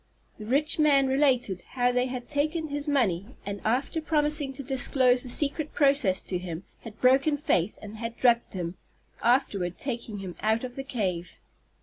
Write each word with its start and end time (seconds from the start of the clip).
The 0.39 0.47
rich 0.47 0.79
man 0.79 1.05
related 1.05 1.61
how 1.73 1.91
they 1.91 2.07
had 2.07 2.27
taken 2.27 2.69
his 2.69 2.87
money, 2.87 3.27
and, 3.45 3.61
after 3.63 4.01
promising 4.01 4.51
to 4.53 4.63
disclose 4.63 5.21
the 5.21 5.29
secret 5.29 5.75
process 5.75 6.23
to 6.23 6.39
him, 6.39 6.63
had 6.81 6.99
broken 6.99 7.37
faith, 7.37 7.77
and 7.83 7.97
had 7.97 8.17
drugged 8.17 8.55
him, 8.55 8.77
afterward 9.21 9.77
taking 9.77 10.17
him 10.17 10.37
out 10.41 10.63
of 10.63 10.75
the 10.75 10.83
cave. 10.83 11.37